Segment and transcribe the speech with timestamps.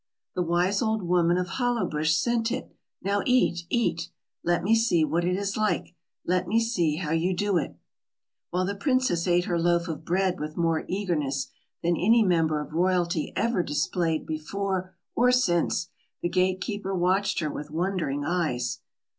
[0.33, 2.75] "The wise old woman of Hollowbush sent it.
[3.03, 4.09] Now eat, eat.
[4.43, 5.93] Let me see what it is like
[6.25, 7.75] let me see how you do it."
[8.49, 11.51] While the princess ate her loaf of bread with more eagerness
[11.83, 15.89] than any member of royalty ever displayed before or since,
[16.23, 18.79] the gate keeper watched her with wondering eyes.